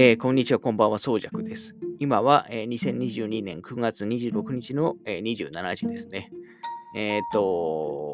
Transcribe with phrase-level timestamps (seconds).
[0.00, 1.74] えー、こんにちは、こんばんは、そうじゃくです。
[1.98, 6.30] 今は、えー、2022年9月26日の、えー、27時ですね。
[6.94, 8.12] えっ、と、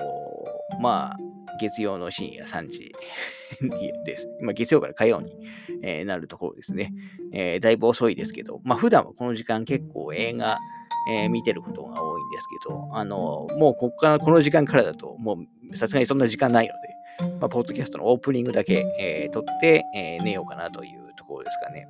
[0.81, 1.17] まあ、
[1.61, 2.95] 月曜の深夜3時
[4.07, 4.27] です。
[4.41, 5.37] 今、月曜から火曜に、
[5.83, 6.91] えー、なるところですね、
[7.35, 7.61] えー。
[7.61, 10.59] だいぶ遅いですけど、まあ、普段はこの時間結構映画、
[11.11, 15.37] えー、見てることが多いんですけど、あの、もうここから、この時間からだと、も
[15.71, 16.73] うさすがにそんな時間ないの
[17.29, 21.89] で、まあ、ポッドキャストのオープニングだけ、えー、撮って、えー、寝ようかなというところですかね。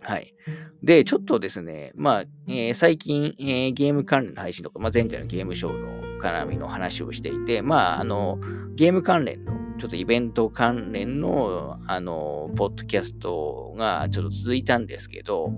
[0.00, 0.34] はい。
[0.82, 8.40] で、ちょっとですね、まあ、えー、最近、えー、ゲーム関連の配信とか、まあ、前回のゲームショーの絡みの話をしていて、まあ、あの、
[8.74, 15.52] ゲーム関連の、ちょっとイベント関連の、あの、ポッドキャストがちょっと続いたんですけど、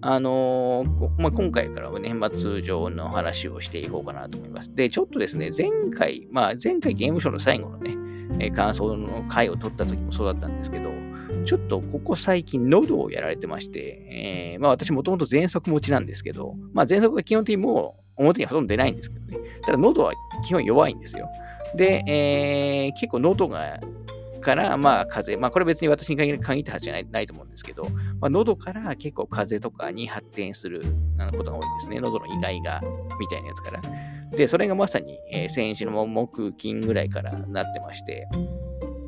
[0.00, 0.84] あの
[1.18, 4.72] まあ、今回からはね、まあ、通常の話をしていこうかなと思います。
[4.74, 7.96] で、ちょっとですね、前回、まあ、前回ゲームショーの最後のね、
[8.38, 10.90] え感想の回を取った時もそうだったんですけど、
[11.44, 19.38] ちょっとここ最近喉をやられてまして、えー、まあ私もともと喘息持ちなんですけど、まあ喘息が基本的にもう表にほとんど出ないんですけどね。
[19.62, 20.12] ただ喉は
[20.44, 21.28] 基本弱いんですよ。
[21.74, 23.80] で、えー、結構喉が
[24.38, 27.84] から、まあ、風邪、まあ、これ別に私に限った話じゃないと思うんですけど、
[28.20, 30.82] まあ、喉から結構風邪とかに発展する
[31.36, 32.00] ことが多いんですね。
[32.00, 32.80] 喉の意外が、
[33.20, 33.80] みたいなやつから。
[34.30, 38.26] で、それがまさに、えー、先週の木金ぐらいからなってまして、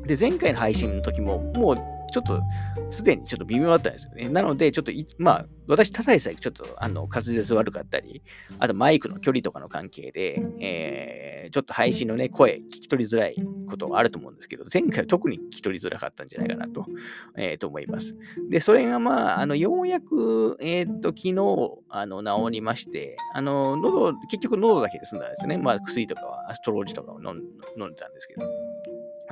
[0.05, 1.75] で、前回の配信の時も、もう
[2.11, 2.41] ちょっと、
[2.89, 4.29] すでにちょっと微妙だったんですよね。
[4.29, 8.21] なので、ちょっとまあ、私、ただでさえちょっと、あの、滑舌悪かったり、
[8.59, 13.35] あとマイクの距離とかの関係で、えー、ちょっと配信のね、声、聞き取りづらい
[13.69, 16.85] ことがあると思うんですけど、前回は特に聞き取りづらかったんじゃないかなと、
[17.37, 18.15] えー、と思います。
[18.49, 21.33] で、それがまあ、あの、ようやく、えっ、ー、と、昨日、
[21.89, 25.57] あの、治りまして、あの、喉、結局喉だけで済んだんですね。
[25.57, 27.41] まあ、薬とかは、アストロージとかを飲ん
[27.91, 28.45] でたんですけど。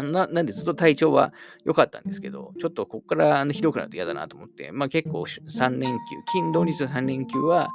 [0.04, 1.34] ななんでずっと体調は
[1.66, 5.98] 良かったんですけど、ちょっとここからひどくなると嫌だなと思って、まあ結構3連休、
[6.32, 7.70] 金土日の3連休は、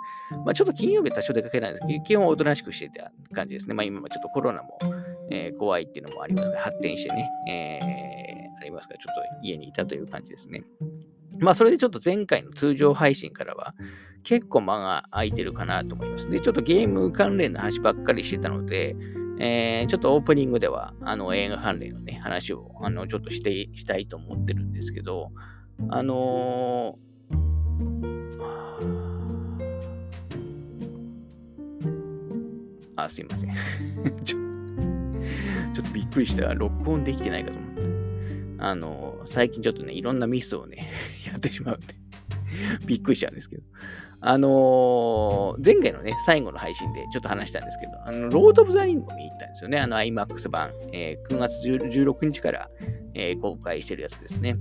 [0.45, 3.75] まあちょっと金曜日は多少出かけたんですけど、基本おとなしくしてた感じですね。
[3.75, 4.79] まあ今もちょっとコロナも、
[5.31, 10.65] えー、怖いっていうのもありますが、発展してね、えー、ありますから、ちょっと家にいたという感じですね。
[11.39, 13.75] まあそれでちょっと前回の通常配信からは
[14.23, 16.29] 結構間が空いてるかなと思います。
[16.31, 18.97] で、ちょっとゲーム関連の話ばっかりしてたので、
[19.39, 25.33] えー、ちょっとオープニングでは、あの、映画関連のね、話を、あの、ちょっとして、したいと思ってるんですけど、
[25.89, 27.45] あのー、
[32.97, 33.55] あ、すいません
[34.25, 34.45] ちょ。
[35.73, 36.55] ちょっとびっくりした。
[36.55, 37.83] 録音できてないかと思って。
[38.59, 40.89] あの、最近ちょっとね、いろんなミスをね
[41.27, 41.95] やってしまうんで
[42.87, 43.63] びっくりしちゃうんですけど。
[44.27, 49.79] あのー、前回のね、最後の配信でちょっと話したんですけど、あの、ロード・オブ・ザ・リングに行ったんですよね。
[49.79, 52.71] あの、IMAX 版、えー、9月16日から、
[53.13, 54.57] えー、公開してるやつですね。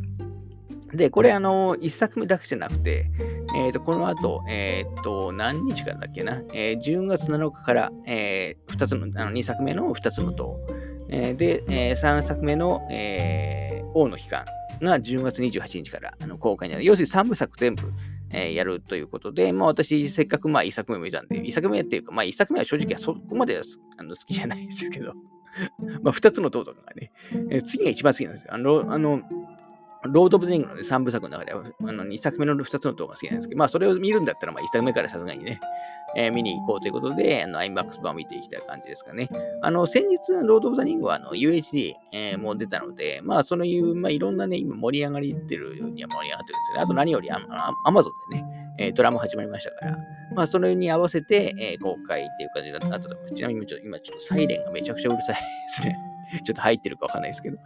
[0.93, 3.09] で、これ、あの、1作目だけじゃなくて、
[3.55, 10.59] えっ、ー、と、この後、えっ、ー、と、何日からだっけな、えー、10月7日から、えー、2つの、あの2作目の2つの塔、
[11.07, 14.43] えー、で、えー、3作目の、えー、王の期間
[14.81, 16.85] が10月28日からあの公開になる。
[16.85, 17.91] 要するに3部作全部、
[18.33, 23.59] えー、やるということで、まあ私、せっかくまあ1作目も見たんで、1作目っていうか、まあ1作目は正直はそこまで
[23.97, 25.13] あの好きじゃないですけど、
[26.01, 27.11] まあ2つの塔とかがね、
[27.51, 28.53] えー、次が一番好きなんですよ。
[28.53, 29.21] あの、あの
[30.05, 35.59] ロード・オブ・ゼングの、ね、3部作の中では、あの2作目の2つの塔が好きなんですけど、まあそれを見るんだったら、まあ1作目からさすがにね、
[36.15, 39.29] えー、見に行こうということで、あの、IMAX 版を見ていきたい感じですかね。
[39.61, 46.81] あの、先日、ロード・オブ・ザ・リングはあの UHD、えー、も出たので、まあ、そのいう、まあ、いろんなね、今盛り上がりってるようには盛り上がってるんですよね。
[46.83, 47.39] あと何よりア
[47.91, 48.45] マゾンでね、
[48.77, 49.97] えー、ドラマ始まりましたから、
[50.35, 53.33] まあ、それに合わせて、えー、公開っていう感じだったと思います。
[53.33, 56.12] ちなみに今ちょっとサイレンがめちゃくちゃうるさいですね。
[56.43, 57.57] ちょっと入ってるかわかんないですけど。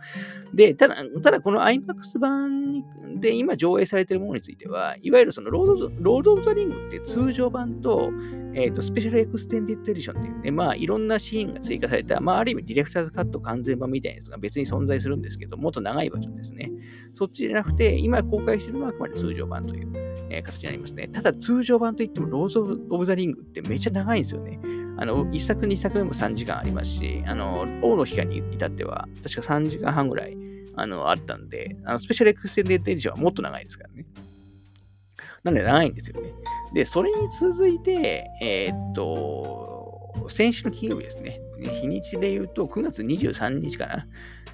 [0.53, 2.83] で、ただ、ただこの IMAX 版
[3.19, 8.11] で今上映されてるものについては、いわゆるそのロードロード・オブ・ザ・リングって通常版と、
[8.53, 16.71] えっ、ー、と、 Special Extended Edition っていうね、まあ、いろんなシーンが追加された、まあ、ある意味ディレクターズカット完全版みたいなやつが別に存在するんですけど、もっと長いバージョンですね。
[17.13, 19.91] そっちじゃなくて、今公開してるのはあくまで通常版という、
[20.29, 21.07] え、形になりますね。
[21.07, 24.59] ただ、通常版といっても、ロード・オブ・ザ・リングってめっちゃ長いんですよね。
[24.97, 30.37] あの、1作、2作目も3時間ありますし、あの、王の帰還に至っては、確か3時間半ぐらい、
[30.75, 34.05] あの、あったんで、あの、 Special Extended Edition はもっと長いですからね。
[35.43, 36.33] なので長いんですよね。
[36.73, 41.39] で、それに続いて、えー、っと、先週の金曜日ですね。
[41.59, 44.07] 日にちで言うと9月23日かな。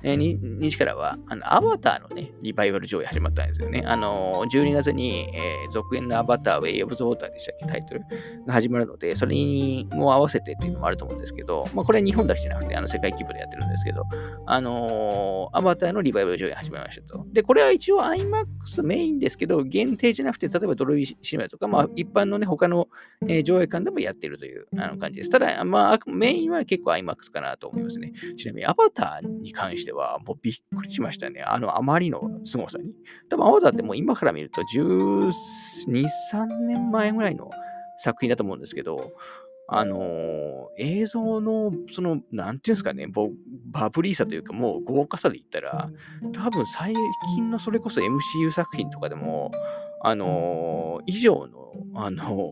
[0.04, 3.84] えー、日からは、あの、アバターのね、リバイバル上映始まったんですよね。
[3.86, 8.02] あの、12月に、えー、続編のアバター、ウェイ・オブ・ザ・ウォーターでしたっけ、タイトル
[8.46, 14.04] が始まるので、それにも合わせてっていうのもあると思うんですけど、まあ、これは日本だけじゃなくて、あの、世界規模でやってるんですけど、
[14.46, 17.26] あのー、アバターのリバイバル上映始まりましたと。
[17.32, 22.90] で、これは一応 IMAX メインですけど、限定じゃなくて、例えばドルビーシネマとか、まあ、一般のね、他の、
[23.22, 25.30] えー、上映館でもやってるというあの感じです。
[25.30, 28.14] ただ、まあ、メインは結構 IMAX かなと思いますね。
[28.36, 31.42] ちなみに、アバターに関しては、もうびっくりしましたね。
[31.42, 32.94] あの、あまりの凄さに。
[33.30, 35.32] 多分、アバターってもう今から見ると12、
[36.32, 37.50] 3年前ぐらいの
[37.98, 39.12] 作品だと思うんですけど、
[39.68, 40.02] あのー、
[40.78, 43.08] 映像の、その、なんていうんですかね、
[43.72, 45.90] バブリーさというか、もう豪華さで言ったら、
[46.34, 46.94] 多分最
[47.36, 49.52] 近のそれこそ MCU 作品とかでも、
[50.02, 52.52] あのー、以上の、あの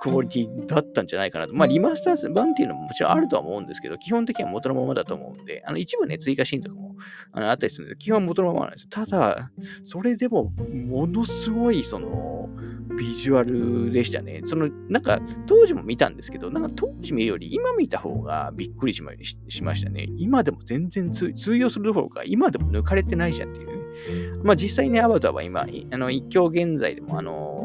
[0.00, 1.54] クオリティだったんじゃないかなと。
[1.54, 6.96] まあ、リマスター版っていうのももちろんあるとは思うんですけど、基本的には元のままだと思うんで、あの一部ね、追加シーンとかも
[7.32, 8.88] あのあったりするんですけど、基本は元のままなんですよ。
[8.90, 9.50] ただ、
[9.84, 12.48] それでも、ものすごい、その、
[12.98, 14.42] ビジュアルでしたね。
[14.44, 19.12] その、なんか、当時も見たんですけど、なんか当時見るより今見た方がびっくりしま
[19.48, 20.06] しましたね。
[20.16, 23.72] 今でも全然通用するどころか、今でも抜かれてないじゃんっていうね。
[24.42, 27.57] まあ実際ね、アバターは今、あの一挙現在でも、あの、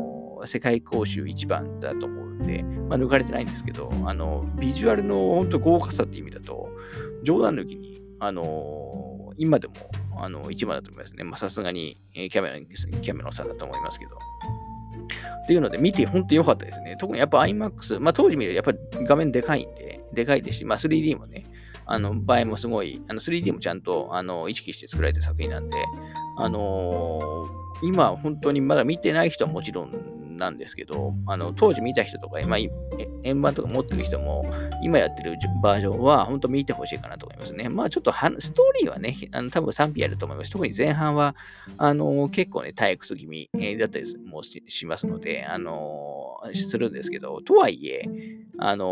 [0.45, 6.69] 世界公衆一番だと思うんで、まあ、抜かれてないんですけど、あの、ビジュアルの本当豪華さって意味だと、
[7.23, 9.73] 冗談抜きに、あの、今でも、
[10.17, 11.23] あの、一番だと思いますね。
[11.23, 14.17] まあ、さすがに、キャメロン、キャメロンさんだと思いますけど。
[15.43, 16.95] っていうので、見て本当良かったですね。
[16.97, 21.45] 特にやっぱ IMAX、まあ当時見るとやっぱり画面でかいんで、でかいですし、まあ 3D もね、
[21.85, 25.77] あの、場合もすごい、あの 3D もちゃんとあの意識して作られた作品なんで、
[26.37, 29.91] あのー、今本当にまだ見てない人はもちろん
[30.37, 32.59] なんですけど、あの当時見た人とか、まあ、
[33.23, 34.45] 円盤とか持ってる人も、
[34.81, 37.69] 今やってるバージョンは本当見てほしいかなと思いますね。
[37.69, 40.51] まあちょっとはストーリーはね、あの多分賛否あると思います。
[40.51, 41.35] 特に前半は、
[41.77, 43.49] あの結構ね、退屈気味
[43.79, 48.03] だったりもしますので、あのするんですけど、とはいえ、
[48.59, 48.85] あの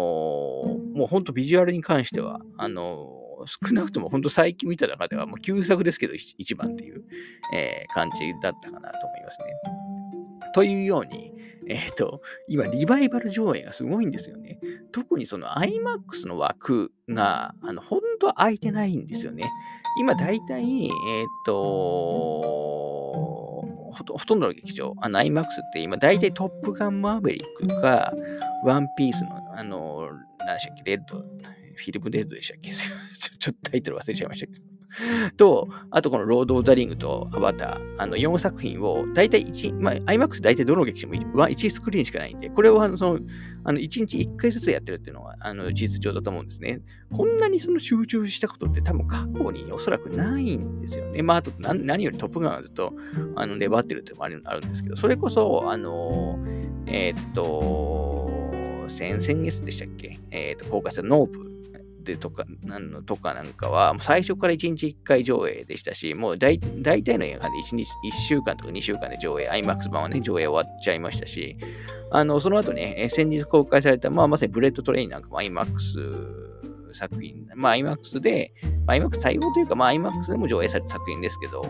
[0.94, 7.04] もう本当ビジュアルに関しては、あの少なくとも本当最近見た中ではもう旧作ですけど一番っていう、
[7.54, 9.46] えー、感じだったかなと思いますね。
[10.54, 11.31] というように、
[11.72, 14.60] えっ、ー、と、今、リバイバル上映がすごいんですよね。
[14.92, 19.50] 特にその IMAX の枠が、あの、本当は空いてないんですよね。
[19.98, 21.54] 今、大体、えっ、ー、と、
[23.94, 28.14] ほとほとんどの劇場、あの IMAX って今、大体トップガンマーベリックか、
[28.66, 30.10] ワンピースの、あの、
[30.40, 32.72] 何でしたっけ、レッド、フィルムレッドでしたっけ？
[32.76, 34.81] ちょっとタイトル忘れちゃいましたけど。
[35.38, 43.20] と、あとこのロード・オブ・ザ・リングとアバター、あの4作品を大体1、まあ、IMAX 大体どの劇場も 1, 1スクリーンしかないんで、これをあのその
[43.64, 46.82] あの1日1回ずつやってるっていうのはあの史上初だと思うんですね。
[47.12, 51.22] こんなにその集中したことって多分過去におそらくないんですよね。
[51.22, 52.94] まあ、あと何何よりトップガンはずっと
[53.36, 56.40] あの粘ってるっていうのもあるんですけど、それこそ、あの、
[56.88, 58.30] えー、っと、
[58.88, 60.20] 先々月でしたっけ？
[60.32, 61.61] えー、っと、公開したノープ
[62.04, 71.58] でとかなんとかなんかは、最初から1日1回上映でしたし、もう大大体の映画で 1, 日1週間とか2週間で上映、IMAX 版はね、上映終わっちゃいましたし、
[72.12, 78.54] あのその後ね、先日公開された、まあ、まさにブレッドトレインなんかも IMAX 作品、まあ IMAX で、
[78.86, 81.62] まあ、IMAX 対応というか、まあ IMAX でも上映された作品ですけど、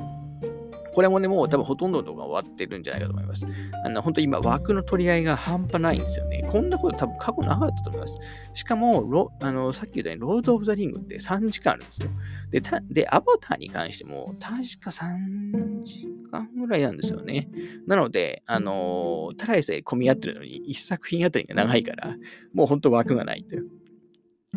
[0.94, 3.46] これもね、もう多分ほとんどの動画終わってるんじゃないかと思います。
[3.86, 6.44] あの、本当今枠の取り合いが半端ないんですよね。
[6.50, 8.18] こんなこと多分過去なかったと思います。
[8.54, 12.10] しかも、ロあのさっき言ったように、ロード・オブ・ザ・リングって3時間あるんですよ。
[12.52, 17.50] で、たでアバターに関しても、確か3時間ぐらいなんですよね。
[17.88, 22.16] なので、あのただでさえ混み合ってるのに、1作品あたりが長いから、
[22.54, 23.81] もう本当枠がないという。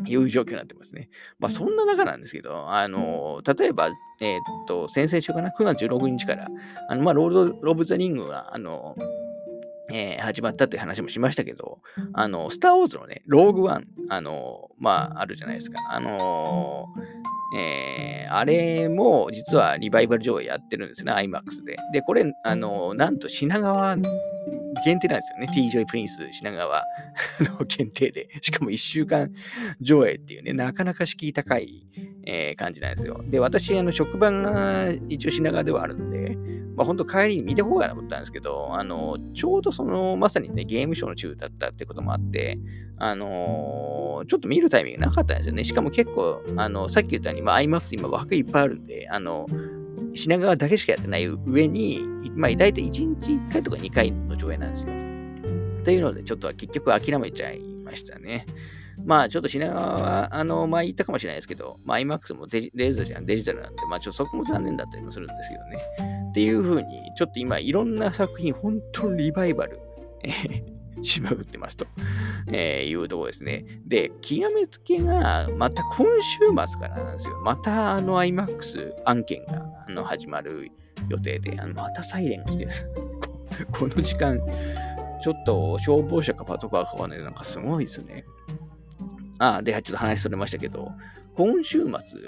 [0.06, 1.08] いう状況になってますね。
[1.38, 6.48] まあ、そんな中なんですけど、あの、例えば、えー、っと、先々週かな、9月16日から、
[6.88, 8.96] あの、まあ、ロード・ロブ・ザ・リングは、あの、
[9.92, 11.80] えー、始まったという話もしましたけど、
[12.14, 15.78] あの、スター・ウォーズのね、ローグ・ワン、あの、まあ、あるじゃないですか。
[15.90, 16.86] あの
[17.56, 21.76] えー、あれも実はリバイバル上映やってるんですね、IMAX で。
[21.92, 23.96] で、これ、あの、なんと品川
[24.84, 25.48] 限定なんですよね。
[25.54, 26.84] TJ プリンス品川
[27.58, 28.28] の限定で。
[28.40, 29.30] しかも1週間
[29.80, 31.86] 上映っていうね、なかなか敷居高い、
[32.26, 33.22] えー、感じなんですよ。
[33.26, 36.36] で、私、あの、職場が一応品川ではあるんで、
[36.76, 42.58] まあ、本当帰りに見てこうかなと思ったんですけど、あの、ちょうどその、まさにね、ゲームショーの中だったってこともあって、
[42.96, 45.64] あのー、ちょっと見るタイミングなかったんですよね。
[45.64, 49.46] しかも結構、あの、さっき言ったように、まあ、IMAX 今枠いっぱいあるんで、あの、
[50.14, 52.00] 品川だけしかやってない上に、
[52.34, 54.92] まあ、大体1日1回とか2回の上映なんですよ。
[55.84, 58.46] というので、ちょっとは結局諦めちゃいましたね。
[59.04, 66.28] まあちょっと品川は、あの、前言ったかもしれないですけど、まあ IMAX もデジレーザーじゃん、デジタルなんで、まあちょっとそこも残念だったりもするんですけどね。
[66.30, 69.78] っていう風に、ちょっと今いろんな作品、本当にリバイバル、
[71.04, 71.86] しまくってますと、
[72.48, 73.64] えー、いうとこですね。
[73.86, 77.40] で、極めつけが、また今週末からなんですよ。
[77.40, 80.70] またあの IMAX 案件があの始まる
[81.08, 82.70] 予定で、あのまたサイレンが来てる。
[83.72, 84.40] この時間、
[85.22, 88.24] ちょっと消防車かパトカーかわね、なんかすごいですね。
[89.38, 90.92] あ、で、ちょっと話それましたけど、
[91.34, 92.20] 今週末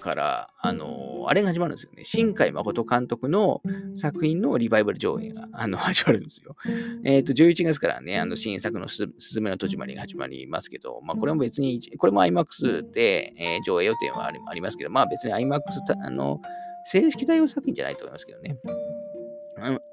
[0.00, 2.04] から、あの、あれが始まるんですよね。
[2.04, 3.62] 新海誠監督の
[3.94, 6.56] 作品のリバイバル上映があの 始まるんですよ。
[7.04, 15.60] えっ、ー、と、11月からね、あの新作のすずめの戸締まりが始まりますけど、まあ、これも別に、これも IMAX で、えー、上映予定はありますけど、まあ別に IMAX、
[16.04, 16.40] あの、
[16.84, 18.56] 正式対応作品じゃないと思いますけどね。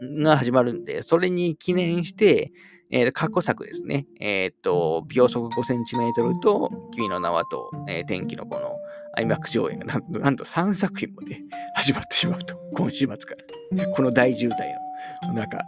[0.02, 2.52] が始まるんで、それに記念して、
[2.90, 4.08] えー、過去作ですね。
[4.20, 8.78] えっ、ー、と、秒速5センチメートルと、君の名はと、えー、天気のこの
[9.18, 11.42] IMAX 上映がなんとなんと3作品もね、
[11.76, 12.56] 始まってしまうと。
[12.76, 13.36] 今週末か
[13.76, 13.88] ら。
[13.90, 15.60] この大渋滞の中。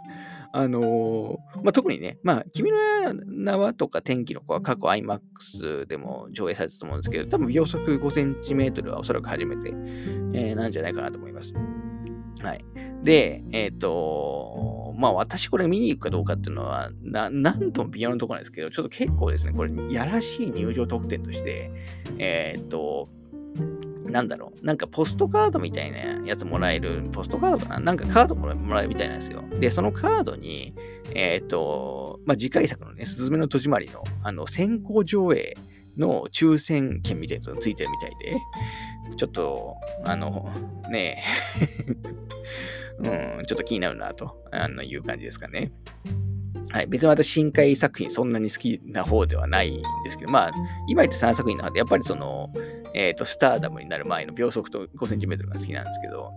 [0.52, 2.78] あのー、まあ、特にね、まあ、君の
[3.26, 11.54] 名はとか天気の子は過去 IMAX でも上映されたと思うんですけど、多分秒速5センチメートルはおそらく初めて、えー、なんじゃないかなと思います。
[12.42, 12.64] はい。
[13.02, 21.70] で、えっ、ー、と、まあ私これ見に行くかどうかっていうのは、ななんとも微妙なところなんですけど、ちょっと結構ですね、これ、やらしい入場特典として、
[22.18, 23.08] えっ、ー、と、
[24.10, 27.80] なんだろう、なんかポストカードみたいなやつもらえる、ポストカードかな？
[27.80, 29.42] なんかカードもらえるみたいなんですよ。
[29.58, 30.74] で、そのカードに、
[31.14, 35.56] えっ、ー、と、まあ、次回作のね、すずめの戸締まりの、あの、先行上映
[35.96, 38.36] の抽選券みたいなやつがついてるみたいで、
[39.16, 39.74] ちょっと、
[40.04, 40.50] あの、
[40.90, 41.22] ね
[41.78, 42.20] え。
[43.00, 45.72] うん、ちょっと気になるなとあのいう感じですかね。
[46.72, 50.52] はい、別に私、深海作品そんなに好きな方ではないんですけど、まあ、
[50.86, 52.52] 今言って3作品の中で、やっぱりその、
[52.94, 56.32] えっ、ー、と、スターダムになる前の秒速と5センチメートルが好きなんですけど、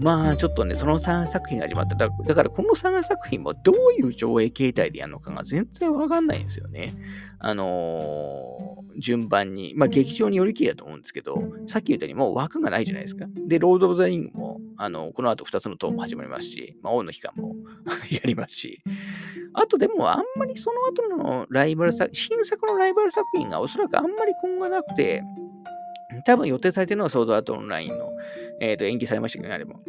[0.00, 1.94] まあ、ちょっとね、その3作品が始まった。
[1.94, 6.94] だだから、この3作品もどういう上映形態でやるのかが全然わかんないんですよね。
[7.38, 9.74] あのー、順番に。
[9.76, 13.26] まあ、劇場によりきりだと思うんですけど、さっき言ったようにもう枠がないじゃないですか。
[13.46, 14.49] で、ロード・オブ・ザ・リングも、
[14.82, 17.54] あの、この後2つの塔も始まりますし、まあ、王の期間も
[18.10, 18.82] やりますし、
[19.52, 25.22] あとでも、あんまりその後のライバル作、新作のライバル作品がおそらくあんまり今後なくて、
[26.24, 28.10] 多分予定されてるのはソードアートオンラインの、
[28.60, 29.82] えー、と延期されましたけどね、あれも。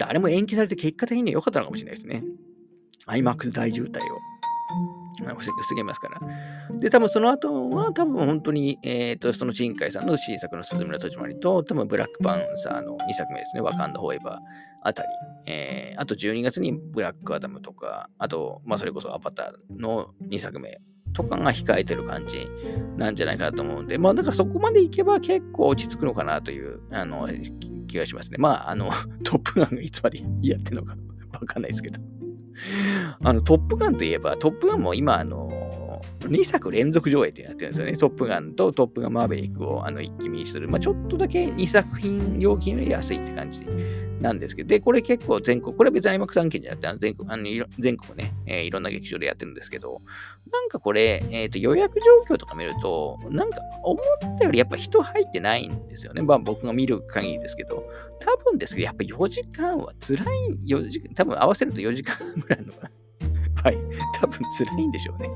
[0.00, 2.22] あれも延期されて結果的には良かったのかもしれないですね。
[3.06, 4.33] IMAX 大渋滞を。
[5.34, 6.20] 防げますから。
[6.78, 14.38] で、多分その後は、多分本当に、えっ、ー、と、その新海さんの新作のすずめの戸締まりと、多分ブラックパンサーの2作目ですね、ワカンダ・フォーエバー
[14.82, 15.08] あたり。
[15.46, 20.80] えー、あと12月にブラックアダムとか、あと、まあそれこそアバターの2作目
[21.14, 22.48] とかが控えてる感じ
[22.96, 27.28] なんじゃないかなと思うんで、まあだからそこまでいけば結構落ち着くのかなというあの
[27.86, 28.36] 気がしますね。
[28.38, 28.90] まあ、あの、
[29.24, 30.96] トップガンがいつまでやってるのか
[31.32, 32.00] わかんないですけど。
[33.22, 35.50] あの、トップガンといえば、トップガンも今、あの、
[36.20, 37.96] 2作連続上映ってやってるんですよね。
[37.96, 40.68] トップガンとトップガンマーベリックをあの一気見する。
[40.68, 43.66] まあ、ちょっとだけ2作品料金より安いって感じ
[44.20, 47.44] なんですけど、で、これ結構全国、これ別に IMAX 案件じゃなくて、あの全国あの
[47.78, 50.00] 全国ね、えー、いろんな劇場でやってるんですけど、
[50.50, 56.22] なんかこれ、え、ー、と予約状況とか見ると、なんか思ったよりやっぱ人入ってないんですよね。
[56.22, 57.84] まあ僕が見る限りですけど、
[58.20, 62.90] 多分ですけど、やっぱ4時間は辛い、4時間、多分合わせると4時間ぐらいのかな。
[63.62, 63.78] はい、
[64.14, 65.30] 多分辛いんでしょうね。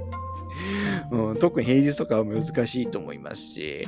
[1.11, 3.87] うん、特に平日とかは難しいと思いますし、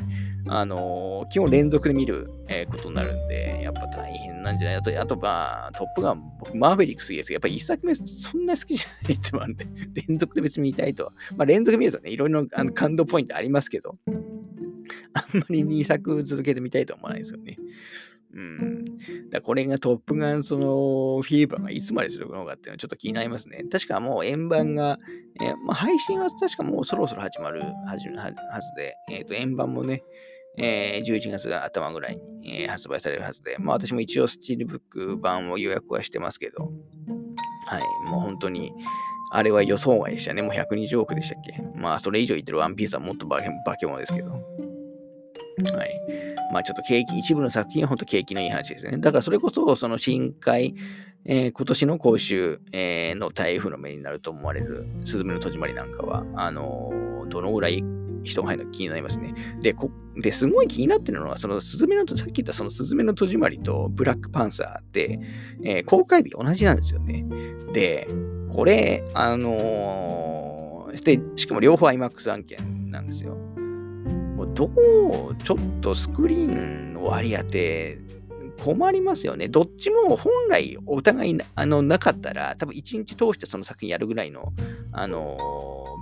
[0.49, 9.67] あのー、基本連続で見る、えー、ことになるんで、やっぱ大変なんじゃないあと、あとまあ、トップガン、僕、マーベリックスですけど、やっぱり一作目そんな好きじゃないってもあるんで、
[10.09, 11.13] 連続で別に見たいとは。
[11.37, 13.99] まあ、連続で見るとね、いろいろあの感動ポイントありますけど、
[15.13, 17.59] あんまり2作続けてみたいとは思わないですよね。
[19.31, 23.65] だこれがトップガン、その、フィーバーがいつまでするのかっていうのはちょっと気になりますね。
[23.71, 24.99] 確かもう円盤が、
[25.41, 28.05] えー、まあ、配信は確かもうそろそろ始まるはず
[28.77, 30.03] で、え、ー、と、円盤もね、
[30.57, 36.71] えー、11月が頭ぐらいに、えー、発売されるはずで、まあ私も一応スチールブック版を予約はしてますけど、
[37.67, 38.73] はい、もう本当に、
[39.33, 40.43] あれは予想外でしたね。
[40.43, 43.41] もう120億でしたっけまあそれ以上言ってるワンピースはもっと化
[43.77, 44.43] け物ですけど。
[45.65, 45.91] はい。
[46.53, 48.99] まあちょっと景気、一部の作品は本当景気のいい話ですね。
[48.99, 50.75] だからそれこそ、その深海、
[51.25, 57.85] えー、今年の講習、えー、の台風の目になると思われるスズメの戸締まりなんかは、あのー、どのぐらい
[58.25, 59.35] 人が入るのか気になりますね。
[59.61, 65.21] で、こですごい気になってるのは、そのスズメの、さっき言ったそのスズメの戸締まりとブラックパンサーって、
[65.63, 67.25] えー、公開日同じなんですよね。
[67.73, 68.09] で、
[68.53, 73.37] これ、あので、しかも両方 iMAX 案件なんですよ。
[74.47, 77.99] どう、ちょっとスクリーンの割り当て、
[78.63, 79.49] 困りますよね。
[79.49, 84.53] どっちも本来お互いあのなかったら、多分一日通してその作品やるぐらいの、
[84.93, 85.39] あの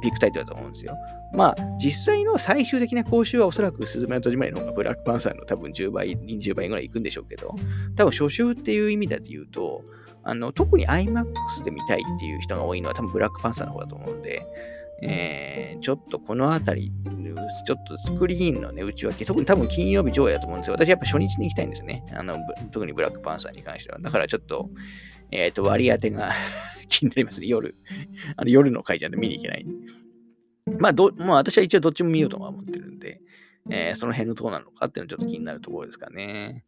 [0.01, 0.97] ー、ビッグタイトルだと思うんですよ。
[1.33, 7.55] まあ、実際の最終的な講習はおそらくスズメの戸締まりの方がブラックパンサーの多分10倍、20倍ぐらいいくんでしょうけど、
[7.95, 9.85] 多分初週っていう意味だと言うと、
[10.25, 14.43] あの特に IMAX で見たいっていう人が多いのは多分ブラックパンサーの方だと思うんで、
[15.03, 16.93] えー、ちょっとこのあたり、
[17.65, 20.75] ちょっとスクリーンのね、内訳、特に多分金曜日上映だと思うんですよ。
[20.75, 22.05] 私やっぱ初日に行きたいんですね。
[22.13, 22.39] あの、
[22.71, 23.99] 特にブラックパンサーに関しては。
[24.01, 24.71] だからちょっと、
[25.31, 26.33] えっ、ー、と、割り当てが
[26.89, 27.77] 気になりますね、夜。
[28.37, 29.67] あの夜の会じゃんで見に行けない。
[30.79, 33.21] まあ、ど、まあ私は一応どっちも見ようとは思ってるんで、
[33.71, 36.65] えー、その辺のどうなのかっていうのはちょっと気になるところですかね。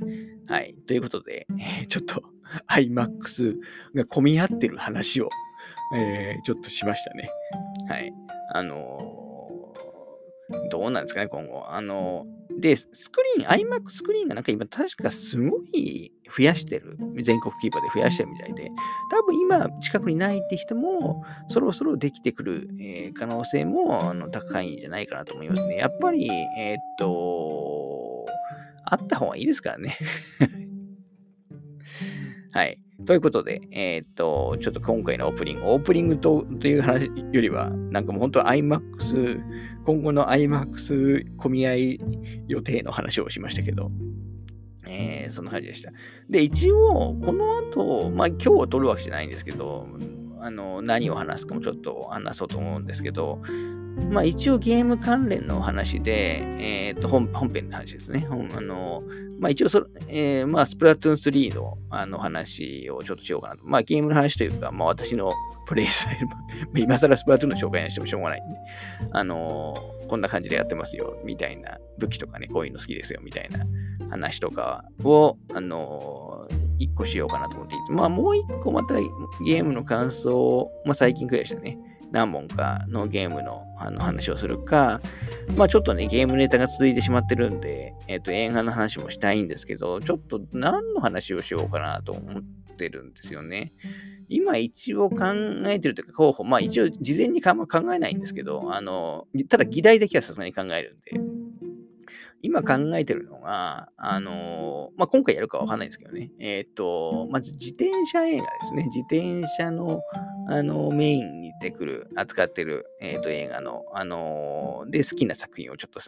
[0.46, 0.74] はい。
[0.86, 2.22] ということで、えー、ちょっと
[2.68, 3.56] iMAX
[3.94, 5.30] が混み合ってる話を、
[5.94, 7.30] えー、ちょっとしましたね。
[7.88, 8.12] はい。
[8.52, 11.64] あのー、どうなんですかね、今後。
[11.68, 16.96] あのー、で、スクリーン、iMac スクリーンがなんか今確かすごい増やしてる。
[17.20, 18.70] 全国規模で増やしてるみたいで、
[19.10, 25.76] 多分今近くにないって人も、そろそろできてくる、えー、可能性もあの高いんじゃないかなと思いますね。
[25.76, 28.26] やっぱり、えっと、
[28.84, 29.96] あった方がいいですからね。
[32.52, 32.78] はい。
[33.06, 39.40] ということで、えー、っと、ちょっと今回のオープニング、オープニングとという話よりは、なんかもう本当 IMAX、
[39.84, 42.00] 今後の IMAX 込み合い
[42.48, 43.90] 予定の話をしましたけど、
[44.86, 45.92] えー、そんな感じでした。
[46.28, 49.86] で、一応、この後、まあ今日は撮るわけじゃないんですけど、
[50.40, 53.40] あの、何を話すかもちょっと話そうと思うんですけど、
[54.10, 58.26] まあ一応ゲーム関連の話で、えっ、ー、と本、本編の話ですね。
[58.30, 59.02] あの、
[59.38, 63.62] まあ一応そ、えー、まあスプラトゥーン3のあの話をちょっとしようかなと。
[63.64, 65.32] まあゲームの話というか、まあ私の
[65.66, 66.28] プレイスタイル
[66.82, 68.58] 今更スプラトゥーンの紹介にしてもしょうがないんで、
[69.12, 69.76] あの
[70.08, 73.64] こんな感じでやってますよ、みたいな、武器とかね、こういうの好きですよ、みたいな
[74.10, 76.48] 話とかを、あの
[76.80, 78.96] 一個しようかなと思っていて、まあもう一個また
[79.44, 81.78] ゲームの感想を、まあ最近くらいでしたね。
[82.10, 85.00] 何本かのゲームのあの話をするか、
[85.56, 92.42] まあちょっとね、ゲームネタが続いてしまってるんで、えっ、ー、と、映画の話もしたいんですけど、ちょっと何の話をしようかなと思っ
[92.76, 93.72] てるんですよね。
[94.28, 95.16] 今一応考
[95.66, 97.54] えてるというか候補、まあ一応事前に考
[97.94, 101.39] えないんですけど、あの、ただ議題だけはさすがに考えるんで、
[102.42, 106.30] 今考えてるのが、あのまあ、今回やるかわかんないんですけどね。
[106.38, 108.84] えっ、ー、と、まず自転車映画ですね。
[108.84, 110.00] 自転車の、
[110.48, 116.00] あのメインに出てくる、扱ってる、えー、と映画の、あので、好きな作品をちょっと、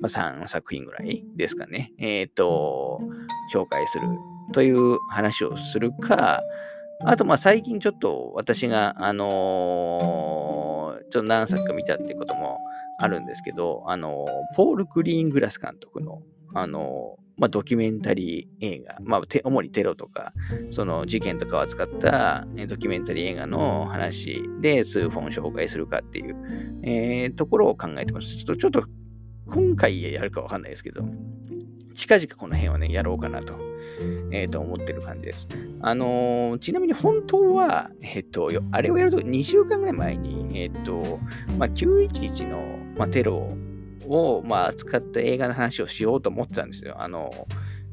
[0.00, 1.92] まあ、3作品ぐらいですかね。
[1.98, 3.00] えっ、ー、と、
[3.54, 4.06] 紹介する
[4.52, 6.42] という話をするか、
[7.04, 12.58] あと、まあ、最近ちょっと私が、あのちょっと何作か見たってことも
[12.98, 16.20] あるんですけど、あの、ポール・グリーングラス監督の、
[16.54, 20.32] あの、まあ、ドキュメンタリー映画、まあ、主にテロとか、
[20.72, 26.36] その事件とかを扱ったドキュメンタリー映画の話で数本紹介するかっていう、
[26.82, 28.36] えー、ところを考えてます。
[28.36, 28.84] ちょっと、ちょっと
[29.46, 31.04] 今回やるかわかんないですけど、
[31.94, 33.54] 近々この辺はね、やろうかなと、
[34.32, 35.48] えー、と思ってる感じです。
[35.80, 41.20] あのー、ちなみに本当は、えっ、ー、と、あれをやると2週間ぐらい前に、えっ、と、
[41.56, 43.56] まあ、911のまあ、テロ
[44.06, 46.96] を、まあ、扱った映画の話をしようと思ってたんですよ。
[47.00, 47.30] あの、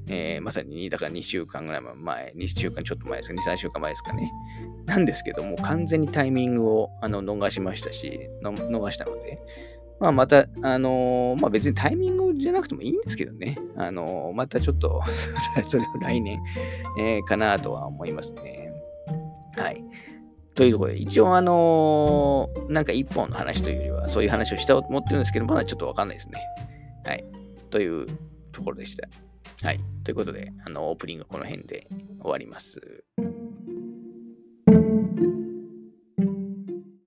[0.08, 4.32] えー、まさに、だから2週間ぐらい前、2週間ちょっと前ですか、2、3週間前ですかね。
[4.86, 9.40] なんですけども、完全にタイミングをあの逃しましたし、逃したので、
[10.00, 13.58] まあ、また、あのー、まあ、別にタイミングじゃなくてもいいんですけどね。
[13.78, 15.02] あのー、またちょっと
[15.68, 16.42] それを来年、
[17.00, 18.72] えー、かなとは思いますね。
[19.56, 19.84] はい。
[20.56, 26.42] というところで、一応あのー、なんか一本の話というよりは、そういう話をしたと思ってるんですけど、まだちょっとわかんないですね。
[27.04, 27.24] はい。
[27.70, 28.08] という
[28.54, 29.08] ところでした。
[29.64, 29.80] はい。
[30.04, 31.88] ということで、あの、オープニングこの辺で
[32.22, 32.80] 終わります。